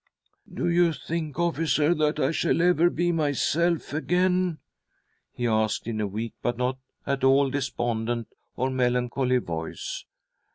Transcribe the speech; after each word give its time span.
"Do 0.51 0.67
you 0.67 0.93
think, 0.93 1.37
officer, 1.37 1.93
that 1.93 2.19
I 2.19 2.31
shall 2.31 2.59
ever 2.63 2.89
be 2.89 3.11
myself 3.11 3.93
again?" 3.93 4.57
he 5.37 5.45
asked, 5.45 5.85
in 5.85 6.01
a 6.01 6.07
weak 6.07 6.33
but 6.41 6.57
not 6.57 6.79
at 7.05 7.23
all 7.23 7.51
despondent 7.51 8.27
or 8.55 8.71
melancholy 8.71 9.37
voice. 9.37 10.05